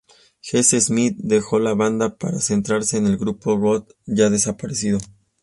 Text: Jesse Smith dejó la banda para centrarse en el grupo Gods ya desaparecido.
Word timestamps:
Jesse 0.41 0.79
Smith 0.81 1.15
dejó 1.19 1.59
la 1.59 1.75
banda 1.75 2.17
para 2.17 2.39
centrarse 2.39 2.97
en 2.97 3.05
el 3.05 3.17
grupo 3.19 3.59
Gods 3.59 3.95
ya 4.07 4.31
desaparecido. 4.31 4.97